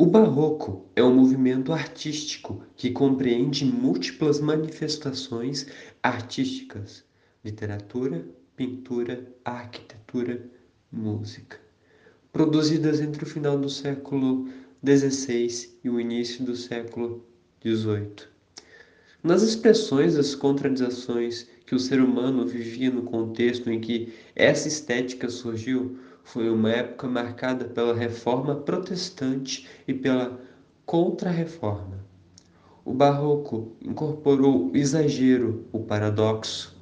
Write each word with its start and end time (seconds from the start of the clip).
O 0.00 0.06
Barroco 0.06 0.86
é 0.96 1.04
um 1.04 1.14
movimento 1.14 1.74
artístico 1.74 2.64
que 2.74 2.90
compreende 2.90 3.66
múltiplas 3.66 4.40
manifestações 4.40 5.66
artísticas: 6.02 7.04
literatura, 7.44 8.26
pintura, 8.56 9.30
arquitetura, 9.44 10.50
música, 10.90 11.60
produzidas 12.32 12.98
entre 12.98 13.24
o 13.24 13.26
final 13.26 13.58
do 13.58 13.68
século 13.68 14.48
XVI 14.82 15.76
e 15.84 15.90
o 15.90 16.00
início 16.00 16.46
do 16.46 16.56
século 16.56 17.22
XVIII. 17.62 18.26
Nas 19.22 19.42
expressões 19.42 20.14
das 20.14 20.34
contradições 20.34 21.46
que 21.66 21.74
o 21.74 21.78
ser 21.78 22.00
humano 22.00 22.46
vivia 22.46 22.90
no 22.90 23.02
contexto 23.02 23.68
em 23.68 23.78
que 23.78 24.14
essa 24.34 24.66
estética 24.66 25.28
surgiu, 25.28 25.98
foi 26.24 26.48
uma 26.50 26.70
época 26.70 27.08
marcada 27.08 27.64
pela 27.64 27.94
reforma 27.94 28.54
protestante 28.54 29.68
e 29.86 29.94
pela 29.94 30.38
contra-reforma. 30.86 32.04
O 32.84 32.92
barroco 32.92 33.76
incorporou 33.80 34.70
o 34.70 34.76
exagero, 34.76 35.66
o 35.72 35.80
paradoxo, 35.80 36.76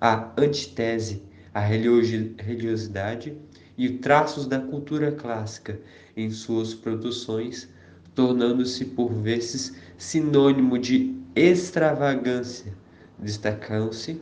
a 0.00 0.32
antitese, 0.36 1.22
a 1.54 1.60
religiosidade 1.60 3.36
e 3.76 3.88
traços 3.98 4.46
da 4.46 4.58
cultura 4.58 5.12
clássica 5.12 5.80
em 6.16 6.30
suas 6.30 6.74
produções, 6.74 7.68
tornando-se 8.14 8.84
por 8.84 9.12
vezes 9.12 9.76
sinônimo 9.96 10.78
de 10.78 11.16
extravagância. 11.34 12.81
Destacam-se 13.22 14.20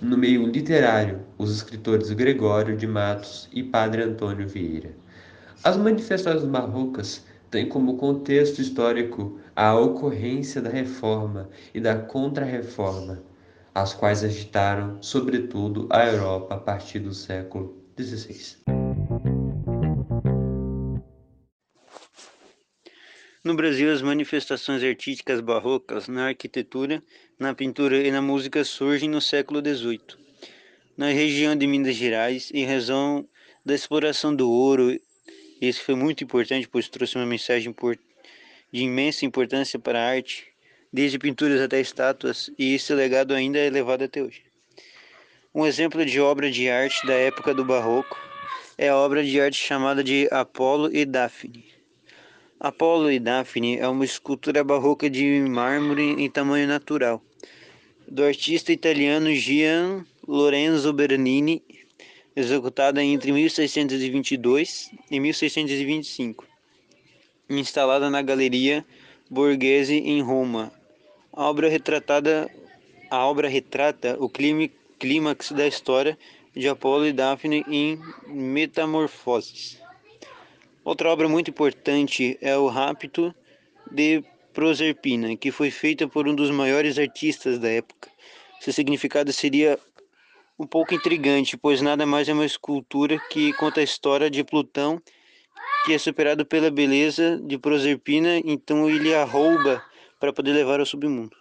no 0.00 0.16
meio 0.16 0.46
literário 0.46 1.20
os 1.36 1.54
escritores 1.54 2.10
Gregório 2.10 2.74
de 2.74 2.86
Matos 2.86 3.50
e 3.52 3.62
Padre 3.62 4.02
Antônio 4.02 4.48
Vieira. 4.48 4.92
As 5.62 5.76
manifestações 5.76 6.42
barrocas 6.44 7.22
têm 7.50 7.68
como 7.68 7.98
contexto 7.98 8.58
histórico 8.58 9.38
a 9.54 9.78
ocorrência 9.78 10.62
da 10.62 10.70
reforma 10.70 11.50
e 11.74 11.80
da 11.82 11.94
contra-reforma, 11.98 13.22
as 13.74 13.92
quais 13.92 14.24
agitaram, 14.24 14.96
sobretudo, 15.02 15.86
a 15.90 16.06
Europa 16.06 16.54
a 16.54 16.58
partir 16.58 17.00
do 17.00 17.12
século 17.12 17.76
XVI. 17.98 18.79
No 23.42 23.54
Brasil, 23.54 23.90
as 23.90 24.02
manifestações 24.02 24.84
artísticas 24.84 25.40
barrocas 25.40 26.08
na 26.08 26.26
arquitetura, 26.26 27.02
na 27.38 27.54
pintura 27.54 27.96
e 27.96 28.10
na 28.10 28.20
música 28.20 28.62
surgem 28.64 29.08
no 29.08 29.18
século 29.18 29.62
XVIII. 29.66 29.98
Na 30.94 31.06
região 31.06 31.56
de 31.56 31.66
Minas 31.66 31.96
Gerais, 31.96 32.50
em 32.52 32.66
razão 32.66 33.26
da 33.64 33.74
exploração 33.74 34.36
do 34.36 34.50
ouro, 34.50 34.94
isso 35.58 35.82
foi 35.82 35.94
muito 35.94 36.22
importante, 36.22 36.68
pois 36.68 36.90
trouxe 36.90 37.16
uma 37.16 37.24
mensagem 37.24 37.74
de 38.70 38.82
imensa 38.82 39.24
importância 39.24 39.78
para 39.78 39.98
a 39.98 40.10
arte, 40.10 40.48
desde 40.92 41.18
pinturas 41.18 41.62
até 41.62 41.80
estátuas, 41.80 42.50
e 42.58 42.74
esse 42.74 42.92
legado 42.92 43.32
ainda 43.32 43.58
é 43.58 43.70
levado 43.70 44.04
até 44.04 44.22
hoje. 44.22 44.42
Um 45.54 45.64
exemplo 45.64 46.04
de 46.04 46.20
obra 46.20 46.50
de 46.50 46.68
arte 46.68 47.06
da 47.06 47.14
época 47.14 47.54
do 47.54 47.64
Barroco 47.64 48.20
é 48.76 48.90
a 48.90 48.96
obra 48.96 49.24
de 49.24 49.40
arte 49.40 49.56
chamada 49.56 50.04
de 50.04 50.28
Apolo 50.30 50.94
e 50.94 51.06
Daphne 51.06 51.79
Apolo 52.62 53.10
e 53.10 53.18
Daphne 53.18 53.78
é 53.78 53.88
uma 53.88 54.04
escultura 54.04 54.62
barroca 54.62 55.08
de 55.08 55.40
mármore 55.48 56.22
em 56.22 56.28
tamanho 56.28 56.68
natural, 56.68 57.22
do 58.06 58.22
artista 58.22 58.70
italiano 58.70 59.34
Gian 59.34 60.04
Lorenzo 60.28 60.92
Bernini, 60.92 61.62
executada 62.36 63.02
entre 63.02 63.32
1622 63.32 64.90
e 65.10 65.18
1625, 65.18 66.46
instalada 67.48 68.10
na 68.10 68.20
Galeria 68.20 68.84
Borghese 69.30 69.94
em 69.94 70.20
Roma. 70.20 70.70
A 71.32 71.48
obra 71.48 71.66
retratada 71.66 72.46
a 73.10 73.24
obra 73.24 73.48
retrata 73.48 74.18
o 74.20 74.28
clímax 74.28 75.52
da 75.52 75.66
história 75.66 76.18
de 76.54 76.68
Apolo 76.68 77.06
e 77.06 77.12
Daphne 77.14 77.64
em 77.66 77.98
Metamorfoses. 78.26 79.80
Outra 80.82 81.10
obra 81.10 81.28
muito 81.28 81.50
importante 81.50 82.38
é 82.40 82.56
o 82.56 82.66
Rapto 82.66 83.34
de 83.92 84.24
Proserpina, 84.54 85.36
que 85.36 85.50
foi 85.50 85.70
feita 85.70 86.08
por 86.08 86.26
um 86.26 86.34
dos 86.34 86.50
maiores 86.50 86.98
artistas 86.98 87.58
da 87.58 87.68
época. 87.68 88.08
Seu 88.60 88.72
significado 88.72 89.30
seria 89.30 89.78
um 90.58 90.66
pouco 90.66 90.94
intrigante, 90.94 91.56
pois 91.56 91.82
nada 91.82 92.06
mais 92.06 92.28
é 92.28 92.32
uma 92.32 92.46
escultura 92.46 93.18
que 93.30 93.52
conta 93.54 93.80
a 93.80 93.84
história 93.84 94.30
de 94.30 94.42
Plutão, 94.42 95.00
que 95.84 95.92
é 95.92 95.98
superado 95.98 96.46
pela 96.46 96.70
beleza 96.70 97.38
de 97.44 97.58
Proserpina, 97.58 98.38
então 98.38 98.88
ele 98.88 99.14
a 99.14 99.24
rouba 99.24 99.82
para 100.18 100.32
poder 100.32 100.52
levar 100.52 100.80
ao 100.80 100.86
submundo. 100.86 101.36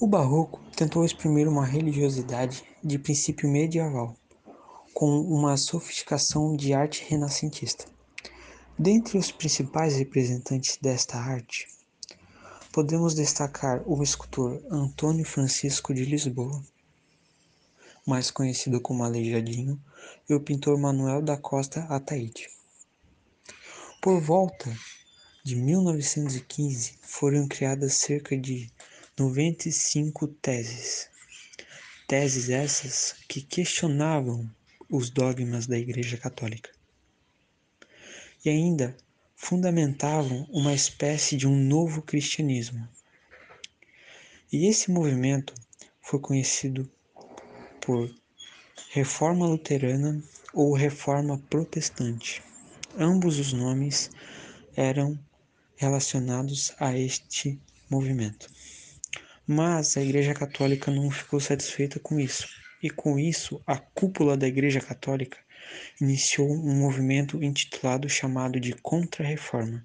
O 0.00 0.06
Barroco 0.06 0.60
tentou 0.76 1.04
exprimir 1.04 1.48
uma 1.48 1.66
religiosidade 1.66 2.62
de 2.82 2.98
princípio 2.98 3.48
medieval 3.48 4.16
com 4.96 5.20
uma 5.20 5.58
sofisticação 5.58 6.56
de 6.56 6.72
arte 6.72 7.04
renascentista. 7.06 7.84
Dentre 8.78 9.18
os 9.18 9.30
principais 9.30 9.94
representantes 9.94 10.78
desta 10.80 11.18
arte, 11.18 11.68
podemos 12.72 13.14
destacar 13.14 13.82
o 13.84 14.02
escultor 14.02 14.58
Antônio 14.70 15.26
Francisco 15.26 15.92
de 15.92 16.06
Lisboa, 16.06 16.64
mais 18.06 18.30
conhecido 18.30 18.80
como 18.80 19.04
Aleijadinho, 19.04 19.78
e 20.26 20.32
o 20.32 20.40
pintor 20.40 20.78
Manuel 20.78 21.20
da 21.20 21.36
Costa 21.36 21.80
Ataíde. 21.90 22.48
Por 24.00 24.18
volta 24.18 24.74
de 25.44 25.56
1915, 25.56 26.94
foram 27.02 27.46
criadas 27.46 27.96
cerca 27.96 28.34
de 28.34 28.72
95 29.18 30.26
teses. 30.40 31.10
Teses 32.08 32.48
essas 32.48 33.14
que 33.28 33.42
questionavam 33.42 34.50
os 34.88 35.10
dogmas 35.10 35.66
da 35.66 35.78
Igreja 35.78 36.16
Católica. 36.16 36.70
E 38.44 38.48
ainda 38.48 38.96
fundamentavam 39.34 40.46
uma 40.50 40.72
espécie 40.72 41.36
de 41.36 41.46
um 41.46 41.56
novo 41.56 42.02
cristianismo. 42.02 42.88
E 44.52 44.66
esse 44.66 44.90
movimento 44.90 45.52
foi 46.00 46.20
conhecido 46.20 46.88
por 47.80 48.08
Reforma 48.90 49.46
Luterana 49.46 50.22
ou 50.54 50.74
Reforma 50.74 51.38
Protestante. 51.50 52.42
Ambos 52.98 53.38
os 53.38 53.52
nomes 53.52 54.10
eram 54.74 55.18
relacionados 55.76 56.72
a 56.78 56.96
este 56.96 57.60
movimento. 57.90 58.48
Mas 59.46 59.96
a 59.96 60.02
Igreja 60.02 60.32
Católica 60.32 60.90
não 60.90 61.10
ficou 61.10 61.40
satisfeita 61.40 62.00
com 62.00 62.18
isso 62.18 62.48
e 62.86 62.90
com 62.90 63.18
isso 63.18 63.60
a 63.66 63.76
cúpula 63.76 64.36
da 64.36 64.46
Igreja 64.46 64.80
Católica 64.80 65.38
iniciou 66.00 66.48
um 66.48 66.76
movimento 66.76 67.42
intitulado 67.42 68.08
chamado 68.08 68.60
de 68.60 68.74
Contra-Reforma, 68.74 69.84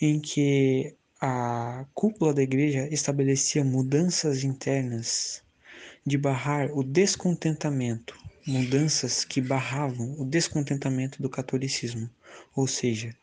em 0.00 0.18
que 0.18 0.96
a 1.20 1.84
cúpula 1.92 2.32
da 2.32 2.42
Igreja 2.42 2.88
estabelecia 2.90 3.62
mudanças 3.62 4.44
internas 4.44 5.42
de 6.06 6.16
barrar 6.16 6.70
o 6.72 6.82
descontentamento, 6.82 8.18
mudanças 8.46 9.22
que 9.22 9.42
barravam 9.42 10.18
o 10.18 10.24
descontentamento 10.24 11.20
do 11.20 11.28
catolicismo, 11.28 12.08
ou 12.56 12.66
seja, 12.66 13.14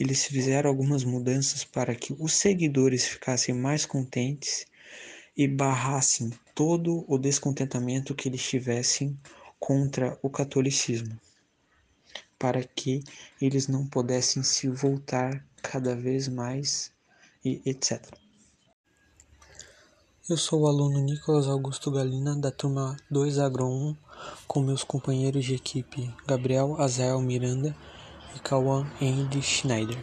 eles 0.00 0.24
fizeram 0.24 0.70
algumas 0.70 1.04
mudanças 1.04 1.64
para 1.64 1.94
que 1.94 2.16
os 2.18 2.32
seguidores 2.32 3.06
ficassem 3.06 3.54
mais 3.54 3.84
contentes 3.84 4.64
e 5.36 5.46
barrassem 5.46 6.30
todo 6.54 7.04
o 7.06 7.18
descontentamento 7.18 8.14
que 8.14 8.28
eles 8.28 8.42
tivessem 8.42 9.18
contra 9.60 10.18
o 10.22 10.30
catolicismo, 10.30 11.18
para 12.38 12.62
que 12.64 13.04
eles 13.40 13.68
não 13.68 13.86
pudessem 13.86 14.42
se 14.42 14.68
voltar 14.68 15.44
cada 15.62 15.94
vez 15.94 16.28
mais 16.28 16.90
e 17.44 17.60
etc. 17.66 18.02
Eu 20.28 20.36
sou 20.36 20.62
o 20.62 20.66
aluno 20.66 21.00
Nicolas 21.00 21.46
Augusto 21.46 21.90
Galina, 21.90 22.34
da 22.34 22.50
turma 22.50 22.96
2 23.10 23.38
Agro 23.38 23.66
1, 23.66 23.96
com 24.48 24.60
meus 24.60 24.82
companheiros 24.82 25.44
de 25.44 25.54
equipe 25.54 26.12
Gabriel 26.26 26.80
Azael 26.80 27.20
Miranda 27.20 27.76
e 28.34 28.40
Cauã 28.40 28.84
Henry 29.00 29.40
Schneider. 29.40 29.96